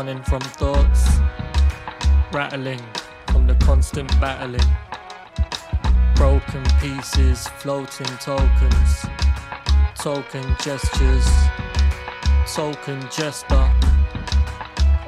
[0.00, 1.18] running from thoughts,
[2.32, 2.80] rattling
[3.26, 4.70] from the constant battling.
[6.14, 9.04] Broken pieces, floating tokens,
[9.96, 11.28] token gestures,
[12.46, 13.70] token jester.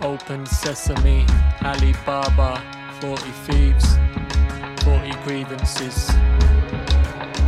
[0.02, 1.24] Open sesame,
[1.62, 2.60] Alibaba,
[3.00, 3.96] 40 thieves,
[4.84, 6.12] 40 grievances.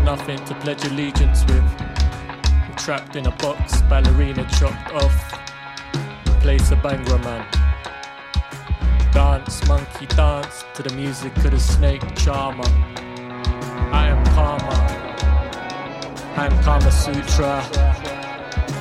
[0.03, 1.69] Nothing to pledge allegiance with.
[2.79, 5.24] Trapped in a box, ballerina chopped off.
[6.45, 7.47] Place a banger man.
[9.15, 12.69] Dance, monkey dance to the music of the snake charmer.
[13.91, 14.77] I am Karma.
[16.37, 17.65] I am Kama Sutra.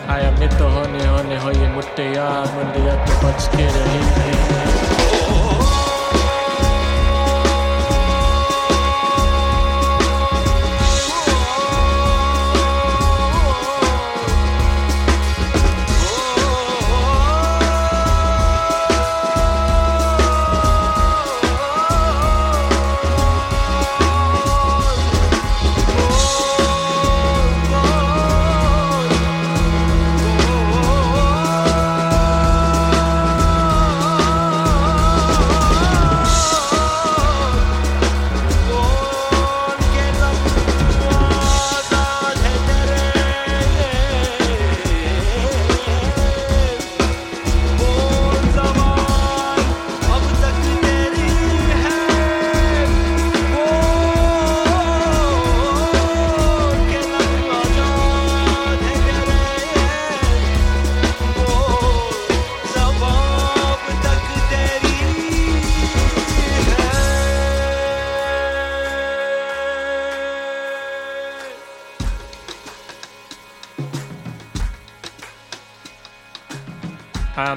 [0.10, 4.73] I am Nitto Honey Honey Hoye Mutteya Mundiya Tapachkira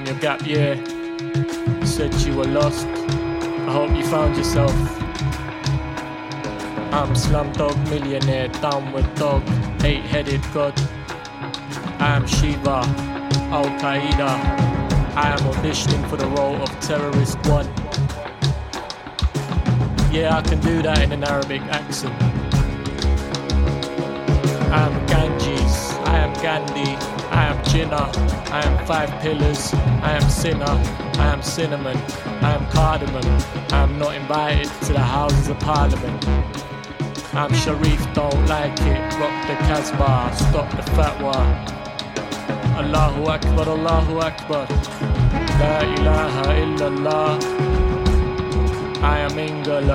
[0.07, 0.75] your gap year.
[1.85, 2.87] Said you were lost.
[2.87, 4.71] I hope you found yourself.
[6.93, 9.43] I'm Slumdog Millionaire, down with dog,
[9.83, 10.73] eight headed god.
[11.99, 12.83] I am Shiva,
[13.51, 14.31] Al Qaeda.
[15.15, 17.67] I am auditioning for the role of terrorist one.
[20.13, 22.15] Yeah, I can do that in an Arabic accent.
[24.71, 27.16] I am Ganges, I am Gandhi,
[27.67, 30.63] I am Jinnah, I am Five Pillars, I am Sinner,
[31.19, 31.97] I am Cinnamon,
[32.41, 33.25] I am Cardamom,
[33.73, 36.25] I am not invited to the Houses of Parliament.
[37.33, 41.35] I'm Sharif, don't like it, rock the Casbah, stop the fatwa.
[42.77, 44.65] Allahu Akbar, Allahu Akbar,
[45.59, 47.39] La ilaha illallah.
[49.03, 49.91] I am England.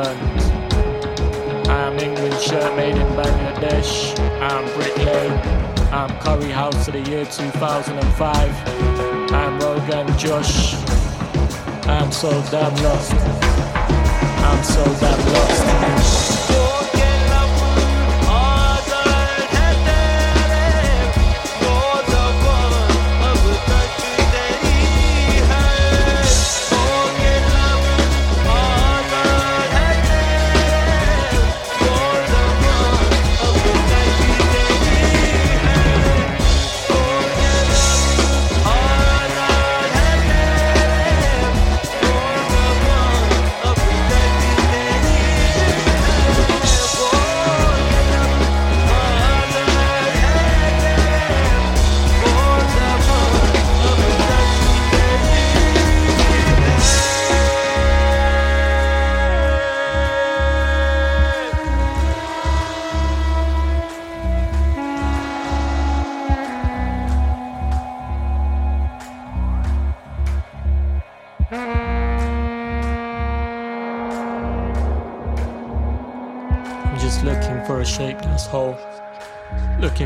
[1.71, 4.19] I am England shirt made in Bangladesh.
[4.43, 5.72] I'm Brick Lane.
[5.92, 9.31] I'm Curry House of the year 2005.
[9.31, 10.72] I'm Rogan Josh.
[11.87, 13.12] I'm so damn lost.
[13.12, 16.32] I'm so damn lost.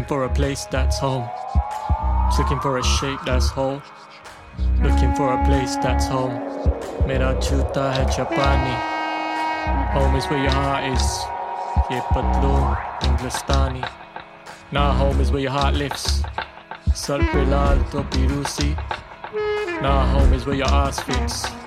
[0.08, 1.28] For a place that's home.
[2.38, 3.82] Looking for a shape that's whole.
[4.82, 6.34] Looking for a place that's home.
[7.06, 8.04] Mera chuta hai.
[9.92, 11.24] Home is where your heart is.
[11.90, 12.76] Ye patloon.
[14.72, 16.22] Nah, home is where your heart lifts.
[16.94, 18.76] Sal to pirusi.
[19.82, 21.65] Nah, home is where your ass fits.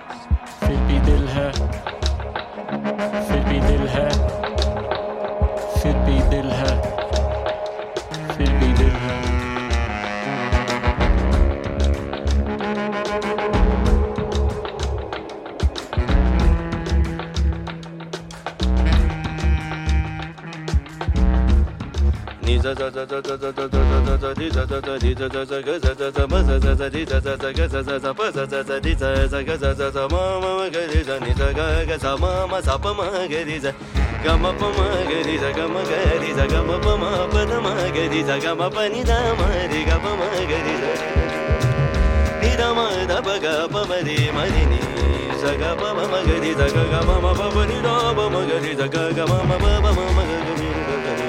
[45.40, 51.29] Zaga mama babani da mama gari zaga mama baba mama gari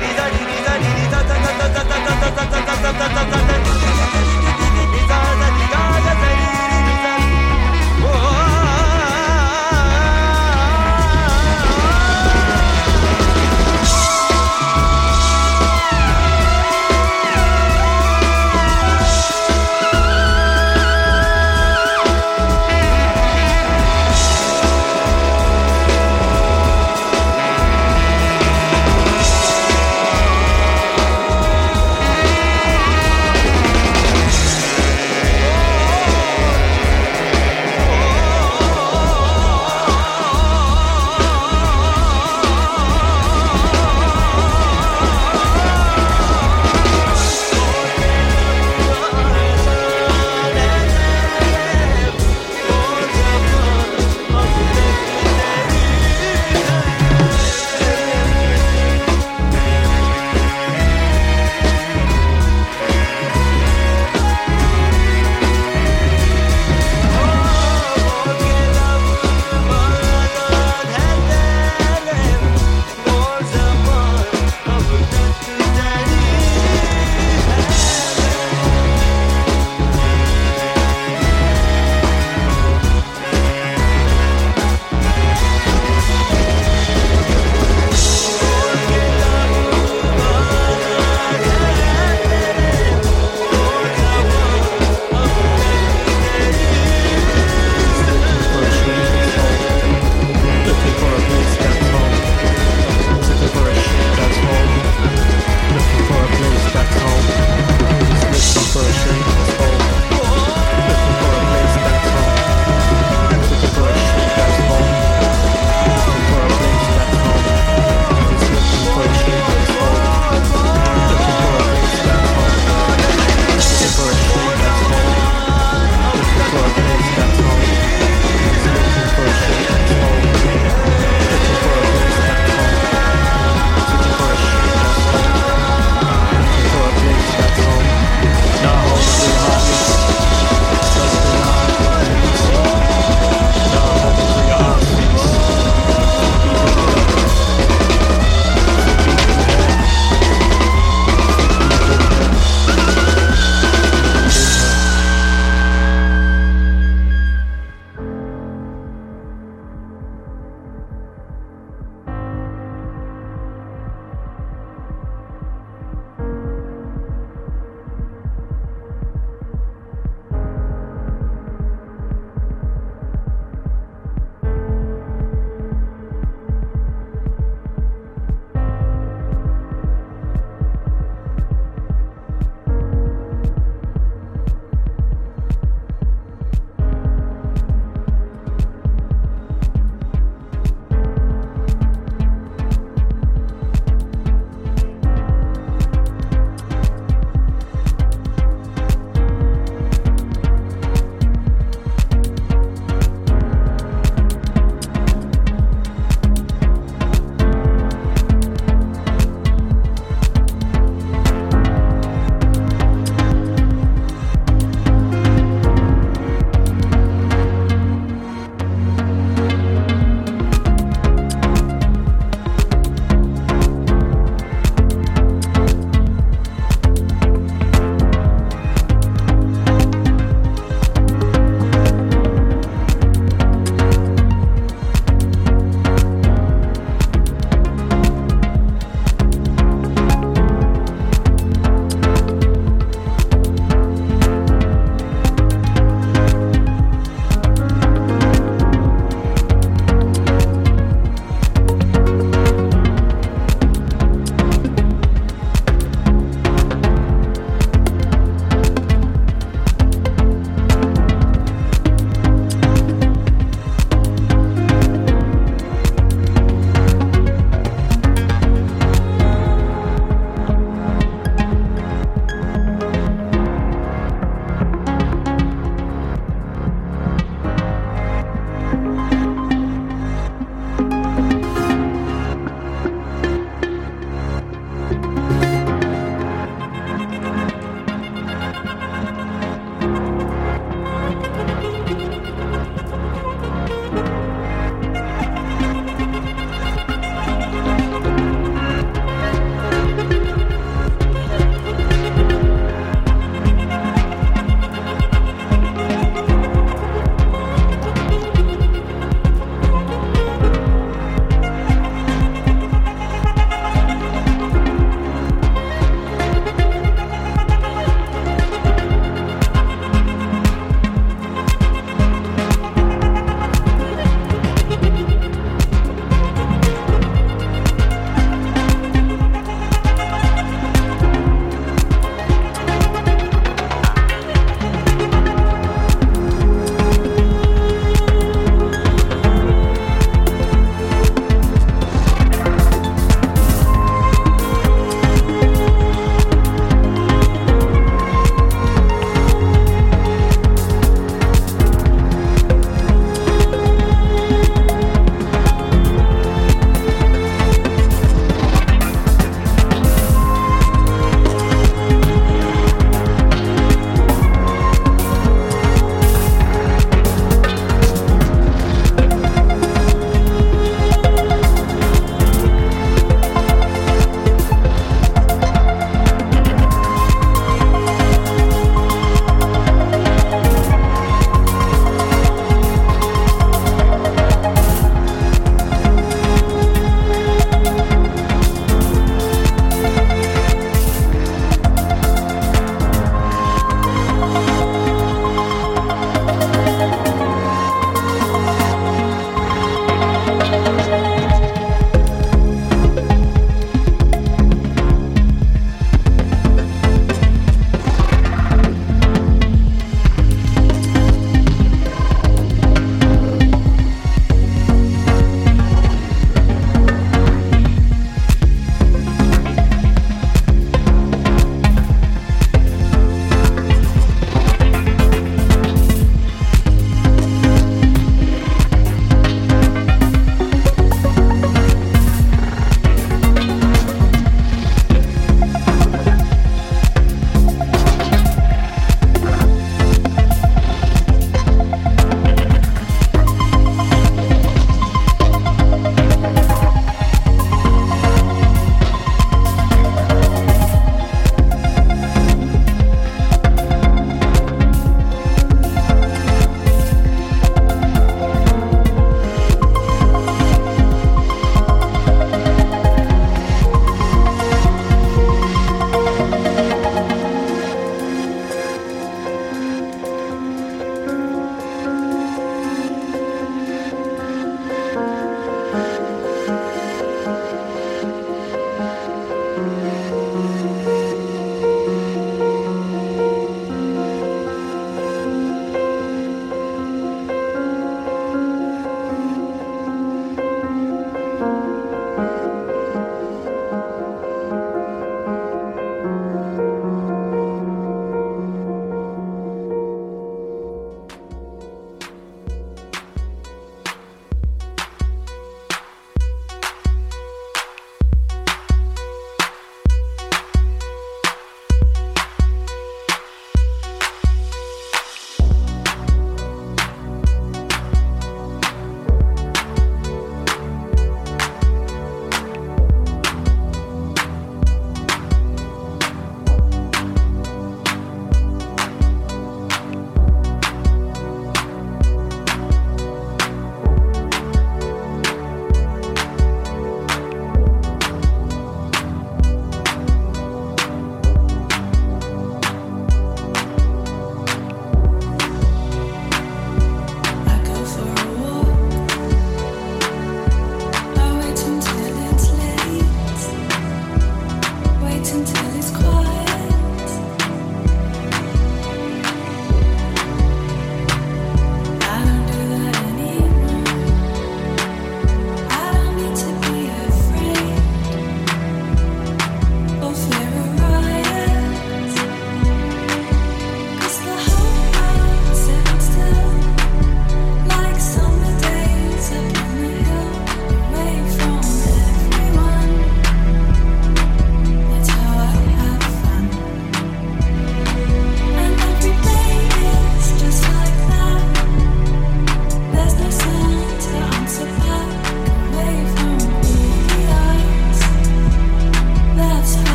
[2.93, 4.30] たたたたた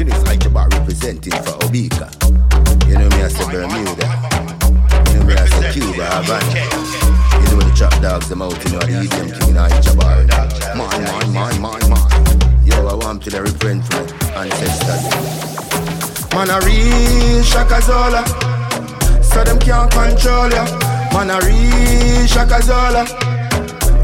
[0.00, 2.08] Guinness Hyderabad representing for Obika.
[2.88, 4.08] You know me, I said Bermuda.
[5.12, 6.56] You know me, I said Cuba, Havana.
[7.36, 10.32] You know the trap dogs, them out, in your the EDM king in Hyderabad.
[10.74, 12.64] Mine, mine, mine, mine, mine.
[12.64, 14.08] Yo, I want to reprint from
[14.40, 15.04] ancestors.
[16.32, 18.24] Man, I real Shakazola.
[19.22, 20.64] So them can't control ya.
[21.12, 23.04] Man, I real Shakazola.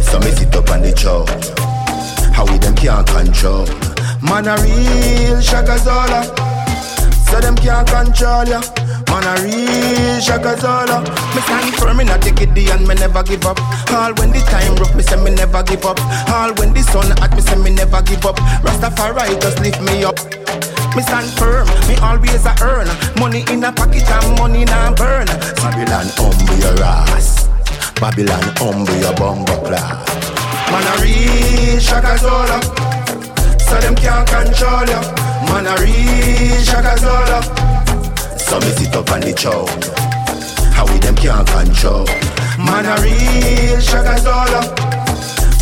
[0.03, 1.25] So me sit up on the chow.
[2.35, 3.86] How we them can't control.
[4.29, 6.25] Man a real shakazola.
[7.29, 8.61] So them can't control ya.
[9.09, 11.03] Man a real shakazola.
[11.35, 13.61] Me stand firm in a diggity and me never give up.
[13.93, 15.99] All when the time rough me say me never give up.
[16.31, 18.37] All when the sun hot me say me never give up.
[18.63, 20.19] Rastafari just lift me up.
[20.97, 22.89] Me stand firm, me always a earn
[23.21, 25.27] Money in a pocket and money not burn
[25.61, 27.49] Babylon humble your ass.
[28.01, 30.09] Babylon humble your bumper class.
[30.73, 32.86] Man a real shakazola
[33.67, 35.01] so them can't control ya,
[35.51, 37.39] Man, I reach Shakazola.
[38.39, 39.67] So me sit up on the chow.
[40.73, 42.07] How we them can't control.
[42.59, 44.63] Man, I reach Shakazola.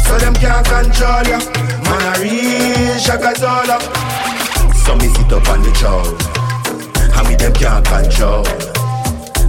[0.05, 1.39] So them can't control ya,
[1.89, 3.79] Man, I reach Shakazola.
[4.85, 6.05] So me sit up on the chow.
[7.15, 8.45] How we them can't control.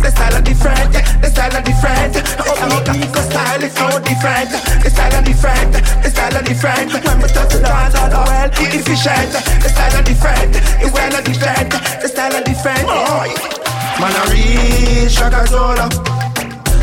[0.05, 2.13] The style are different, the style are different.
[2.45, 4.53] Oh, me, cause style is so different.
[4.85, 6.93] The style are different, the style are different.
[6.93, 9.33] When we touch the dance, all well efficient.
[9.33, 11.73] The style are different, It's well different.
[12.05, 12.85] The style are different.
[12.85, 15.89] Man, I reach Shakazola,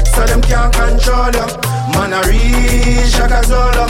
[0.03, 1.47] so them can't control ya.
[1.95, 3.87] Man, I reach Shakazola,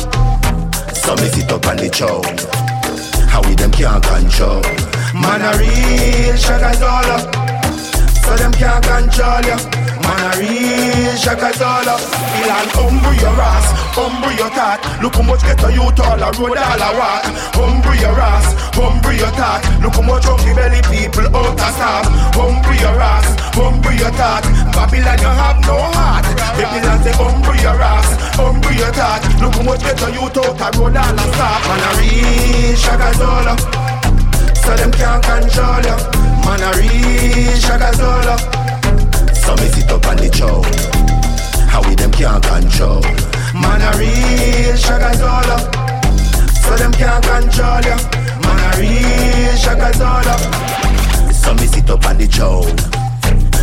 [0.92, 2.20] so me sit up on the chow.
[3.32, 4.60] How we them can't control.
[5.16, 7.41] Man, I reach Shakazola
[8.22, 9.56] so them can't control ya.
[10.02, 11.94] Man, I real shakatola.
[11.98, 14.82] Feel and humble your ass, humble your thought.
[15.02, 17.24] Look how much ghetto you tall, a road all a walk.
[17.54, 19.62] Humble your ass, humble your thought.
[19.82, 22.06] Look how much hungry belly people out a starve.
[22.34, 24.44] Humble your ass, humble your thought.
[24.74, 26.26] Babylon, you have no heart.
[26.58, 29.22] Babylon say humble your ass, humble your thought.
[29.38, 31.62] Look how much ghetto you tall, a road all a starve.
[31.70, 33.54] Man, I real shakatola.
[34.62, 36.31] So them can't control ya.
[36.44, 38.36] Man a reach a Gazola
[39.34, 40.62] So me sit up on the chow.
[41.68, 43.00] How we them can't control.
[43.54, 45.58] Man a reach a Gazola
[46.62, 47.96] So them can't control ya.
[48.42, 50.34] Man a reach a Gazola
[51.32, 52.62] So me sit up on the chow.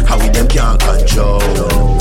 [0.07, 1.99] How we them can't control.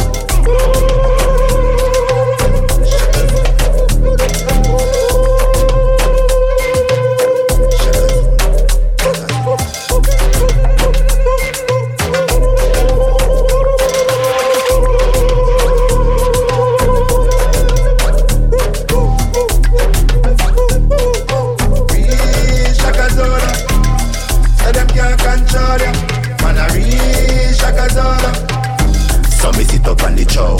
[29.88, 30.56] up on the chow.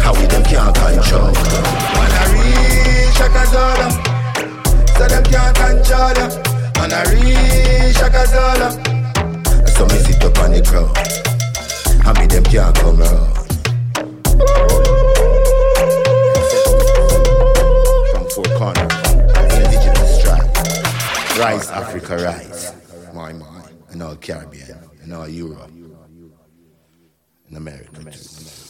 [0.00, 1.32] How we them can't control.
[1.94, 3.88] Man a reach Shakazala,
[4.96, 6.26] so them can't control ya.
[6.76, 8.68] Man a reach Shakazala,
[9.76, 10.96] so me sit up on the crowd.
[12.02, 13.34] how me them can't come round.
[18.10, 18.94] From four corners,
[19.52, 21.38] indigenous strike.
[21.38, 22.72] Rise Africa, rise.
[23.12, 23.46] My, my,
[23.90, 25.83] and all Caribbean, and all Europe
[27.54, 28.10] and America.
[28.10, 28.63] Too.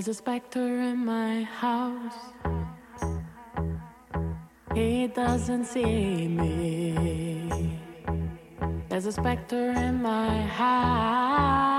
[0.00, 2.32] There's a specter in my house.
[4.74, 7.76] He doesn't see me.
[8.88, 11.76] There's a specter in my house,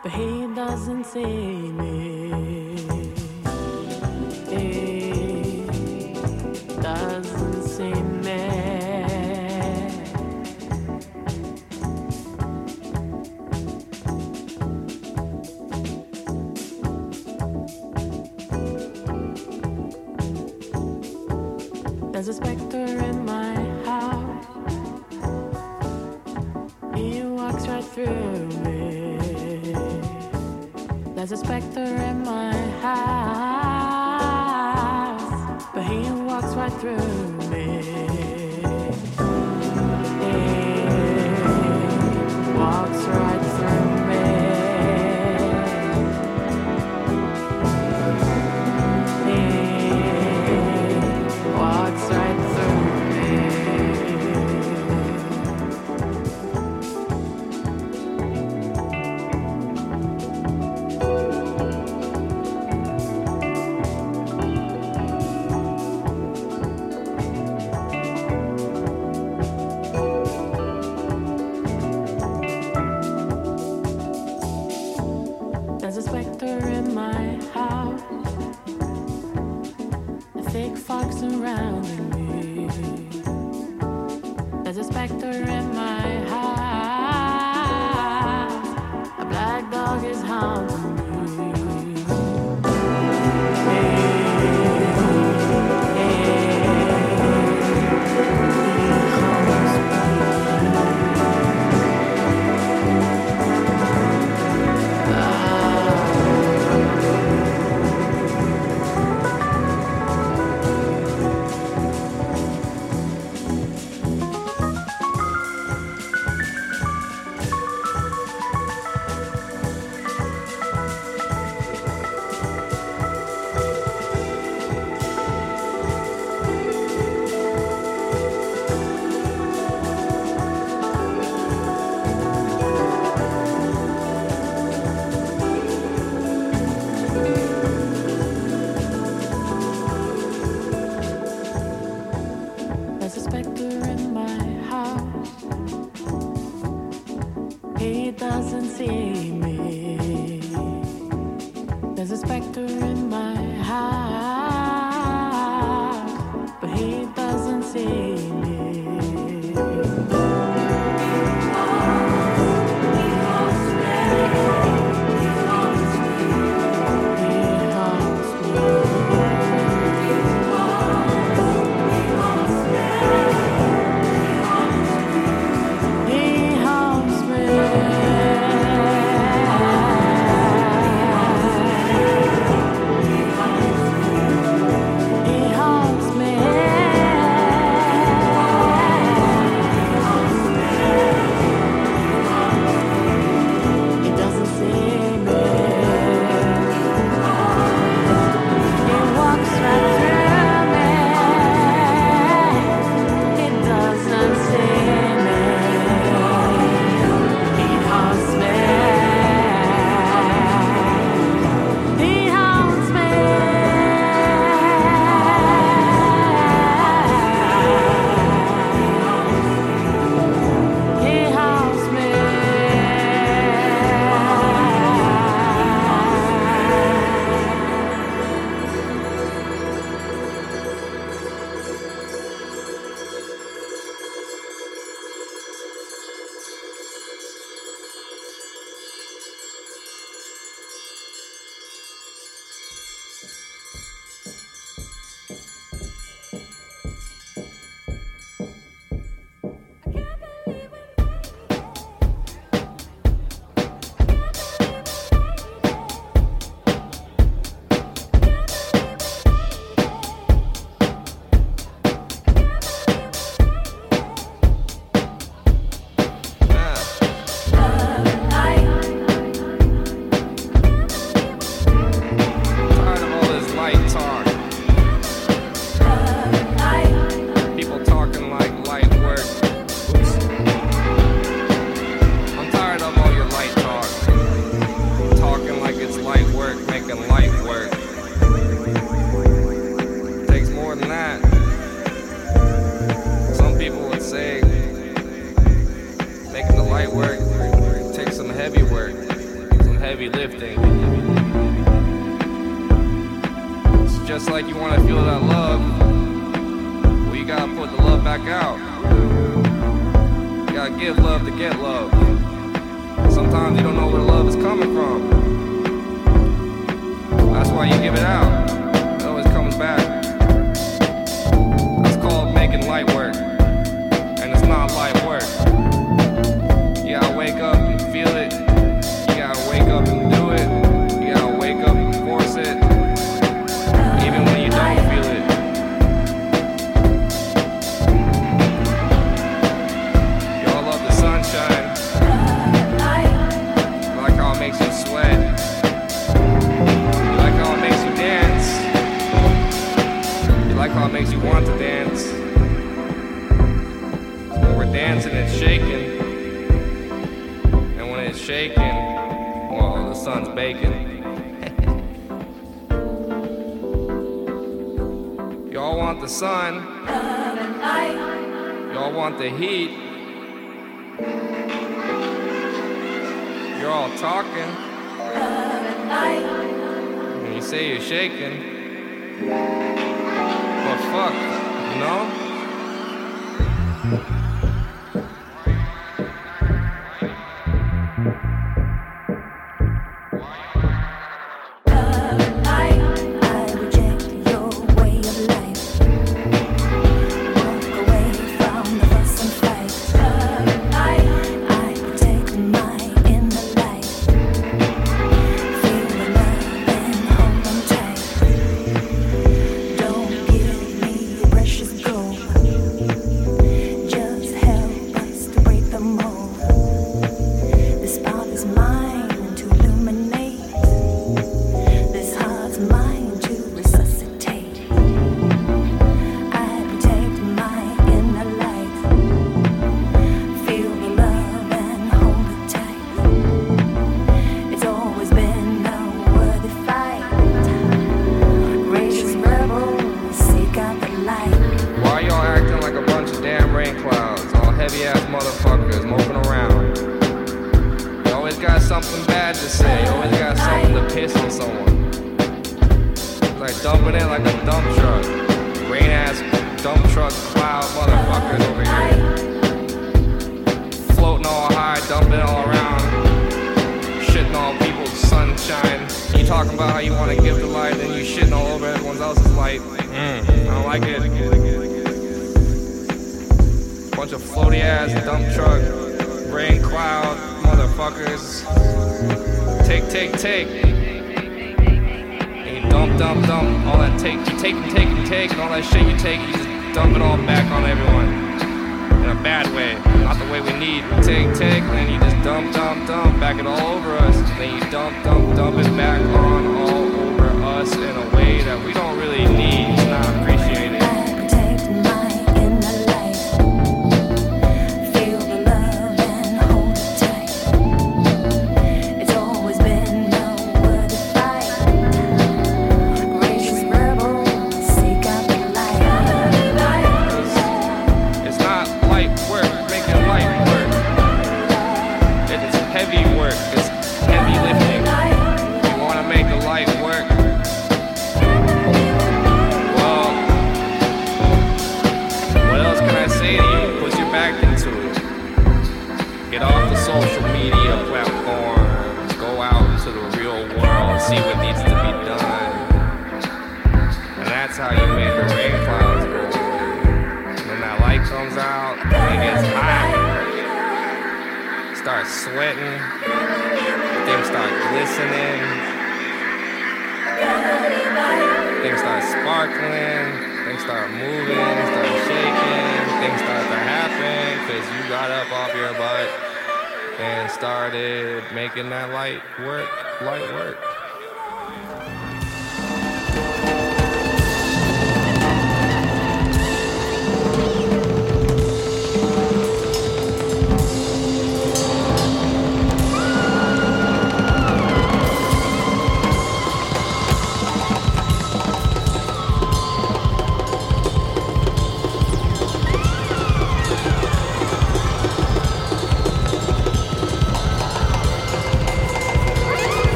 [0.00, 2.13] but he doesn't see me.
[22.24, 24.46] There's a specter in my house.
[26.96, 29.18] He walks right through me.
[31.14, 33.24] There's a specter in my house,
[35.74, 36.96] but he walks right through
[37.50, 38.23] me.